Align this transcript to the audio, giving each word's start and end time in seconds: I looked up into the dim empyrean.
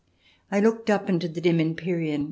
I 0.51 0.59
looked 0.61 0.89
up 0.89 1.09
into 1.09 1.27
the 1.27 1.39
dim 1.39 1.59
empyrean. 1.59 2.19